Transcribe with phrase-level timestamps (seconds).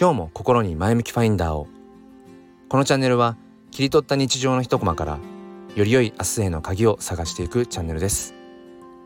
[0.00, 1.68] 今日も心に前向きファインダーを。
[2.70, 3.36] このチャンネルは
[3.70, 5.18] 切り取った日常の一コマから
[5.76, 8.34] より良い明日への鍵を探していくチャンネルです。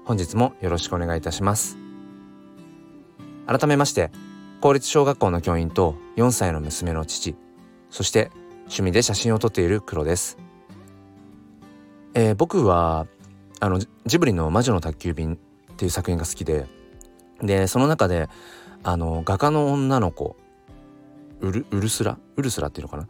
[0.04, 1.78] 本日もよろしくお願いいたします。
[3.48, 4.12] 改めまして
[4.60, 7.34] 公立小学校の教員と4歳の娘の父
[7.90, 8.30] そして
[8.66, 10.38] 趣味で写真を撮っている黒です、
[12.14, 13.08] えー、僕は
[13.58, 16.66] あのジブリの魔女の宅急便っていう作品が好きで
[17.42, 18.28] でその中で
[18.84, 20.36] あの画家の女の子
[21.44, 23.08] ウルウルスラウルスラっていうのかな？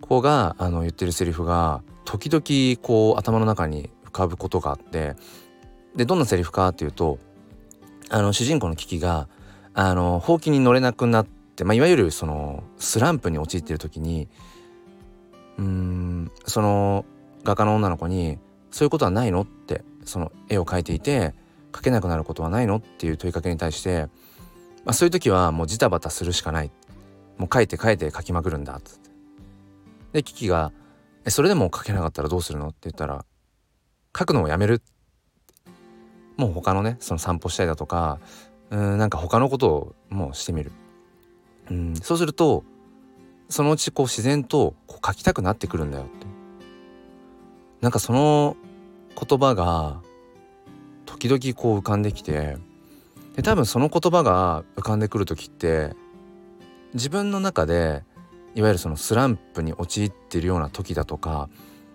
[0.00, 5.16] 子があの言ってるセリフが時々こう頭の中に浮かぶことがあって
[5.96, 7.18] でどんなセリフかっていうと
[8.10, 9.28] あの主人公のキキが
[9.72, 14.28] あのほうきに乗れなくなって、まあ、いわゆるそのスランプに陥ってる時に
[15.58, 17.06] うんその
[17.42, 18.38] 画家の女の子に
[18.70, 21.34] 「そういうことはないの?」ってその絵を描いていて
[21.72, 24.08] 描けなくなることはないのっていう問いかけに対して、
[24.84, 26.70] まあ、そういう時はもうジタバタするしかない
[27.38, 29.10] もう描いて描いて描きまくるんだっつって。
[30.12, 30.72] でキキが
[31.24, 33.24] 「えそれでも描けなかったらどうするの?」って言ったら
[34.12, 34.82] 「描くのをやめる」
[36.36, 38.18] もう他のねその散歩したりだとか
[38.70, 40.72] うんなんか他のことをもうしてみる。
[41.70, 42.64] うんそうすると
[43.48, 46.26] そのうちこう自然とこう書きたくなってくるんだよって。
[47.80, 48.56] なんかその
[49.14, 50.00] 言葉が
[51.04, 52.56] 時々こう浮かんできて
[53.36, 55.94] で多分その言葉が浮かんでくる時って
[56.94, 58.02] 自分の中で
[58.54, 61.48] いわゆるそのスランプに陥っているような時だとか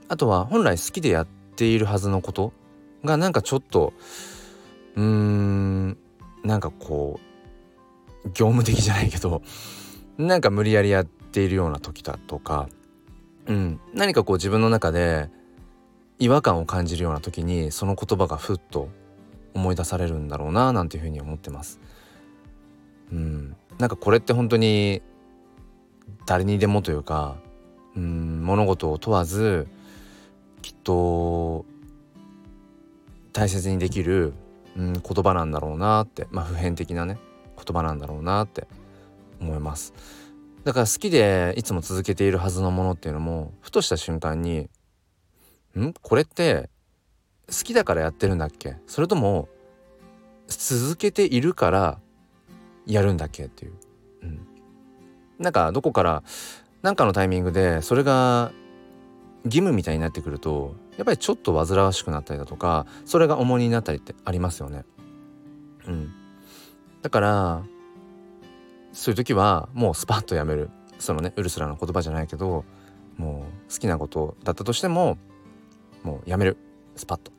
[0.10, 2.54] あとは本来好きでやっているはずのこと
[3.04, 3.94] がなんかちょっと
[4.96, 5.98] うーん
[6.44, 7.20] なんかこ
[8.26, 9.42] う業務的じゃないけど
[10.18, 12.68] なんか無理やりやっているような時だとか、
[13.48, 15.30] うん、何かこう自分の中で
[16.18, 18.90] 違和感を感じるような時にその言葉がふっと
[19.54, 21.80] 思い出されるんだろうななんていうふうに思ってます。
[23.12, 25.02] うん、なんかこれって本当に
[26.26, 27.38] 誰にでもというか、
[27.96, 29.68] うん、物事を問わず
[30.62, 31.66] きっと
[33.34, 34.34] 大切にできる
[34.78, 37.18] うん、言葉なんだろうなってまあ普遍的なね
[37.58, 38.68] 言葉なんだろうなって
[39.42, 39.94] 思います。
[40.64, 44.70] だから好きでいつも続けているはずのものっていうのもふとした瞬間に
[45.78, 46.70] んこれって
[47.48, 48.76] 好きだからやってるんだっけ？
[48.86, 49.50] それとも
[50.48, 52.00] 続けているから
[52.86, 53.74] やるんだっけっていう、
[54.24, 54.40] うん、
[55.38, 56.24] なんかどこから
[56.82, 58.52] 何かのタイミングでそれが
[59.46, 64.84] 義務みたいになってくるとやっぱりちょっと煩わしくなったりだとかそれが重荷になったりってありますよね。
[65.88, 66.12] うん、
[67.02, 67.64] だから
[68.92, 70.70] そういう時はもうスパッとやめる。
[71.00, 72.66] そのねウルスラの言葉じゃないけど
[73.16, 75.18] もう好きなことだったとしても
[76.04, 76.58] もうやめる。
[76.96, 77.32] スパッと。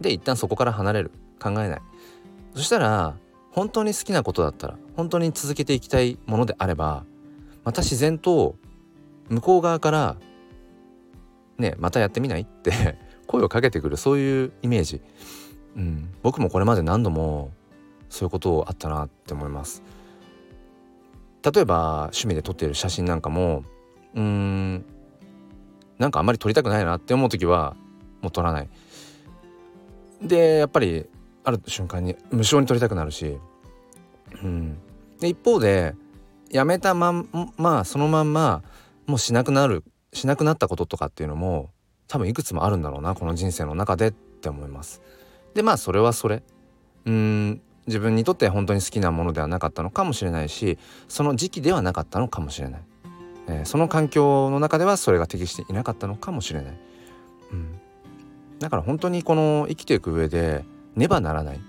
[0.00, 1.10] で一旦そこから離れる。
[1.40, 1.80] 考えない。
[2.54, 3.16] そしたら
[3.52, 7.04] 本当に好きなことだったら本当に続けていきたいものであれば
[7.64, 8.56] また自然と
[9.28, 10.16] 向こう側から
[11.58, 15.00] ねまたやってみないって 声をかけてくるそういうイメージ、
[15.76, 17.50] うん、僕もこれまで何度も
[18.08, 19.82] そういうことあったなって思います。
[21.42, 23.64] 例えば趣味で撮っている写真なんかも
[24.14, 24.84] うーん
[25.98, 27.76] なんかあんまり撮りたくないなって思う時は
[28.22, 28.68] もう撮らない。
[30.22, 31.06] でやっぱり
[31.44, 33.38] ある瞬間に無性に撮りたくなるし、
[34.42, 34.78] うん、
[35.20, 35.94] で一方で
[36.50, 38.62] やめたまんまそのまんま
[39.06, 41.70] もうしなくなるしなくなったこととかっていうのも
[42.06, 45.02] 多分いくつもあるんだろうなこの人生の中でって思います。
[45.54, 46.42] でまあそれはそれ。
[47.04, 47.60] うん。
[47.88, 50.78] 自分にとって本当に好きなものではなかったのかもしれないし
[51.08, 52.80] その時期ではなかったのかもしれない、
[53.48, 56.78] えー、その環境の中ではそれが適していなかったのかもしれない、
[57.52, 57.80] うん、
[58.58, 60.64] だから本当にこの生きていく上で
[60.96, 61.60] ねばならない。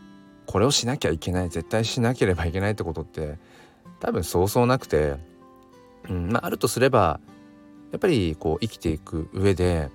[0.45, 1.49] これをしなきゃいけない。
[1.49, 3.37] 絶対しなければいけないってことって
[3.99, 5.15] 多分そうそうなくて、
[6.09, 7.19] うんまあ、あるとすれば
[7.91, 9.89] やっぱりこう生きていく上で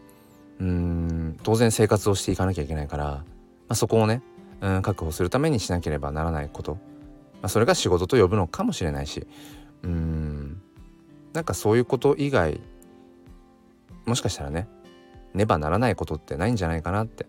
[0.61, 3.25] うん当然生活をしていかなきゃいけないから、ま
[3.69, 4.23] あ、そこをね
[4.61, 6.79] うん確保するためにしなければならないこと、ま
[7.43, 9.27] あ、それが仕事と呼ぶのかもしれないし
[9.83, 10.61] うん
[11.33, 12.61] なんかそういうこと以外
[14.07, 14.69] もしかしたらね
[15.33, 17.27] ねばならないことってないんじゃないかなって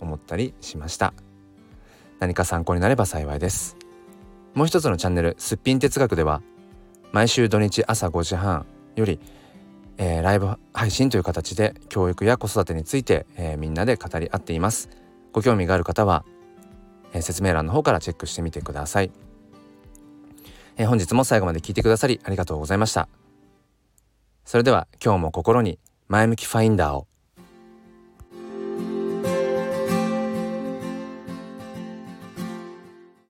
[0.00, 1.14] 思ったりしました。
[2.18, 3.76] 何か参考になれば幸いです。
[4.54, 6.42] もう一つのチャンネルすっぴん哲学では
[7.12, 9.18] 毎週土日朝5時半より
[9.96, 14.88] えー、ライブ配信という形で教育や子育てについて、えー、みんなで語り合っています。
[15.32, 16.24] ご興味がある方は、
[17.12, 19.10] えー、説明欄の方からチェックしてみてください、
[20.76, 23.08] え本日も最後まで聞いてくださりありがとうございました。
[24.44, 25.78] それでは今日も心に
[26.08, 27.06] 前向きファインダーを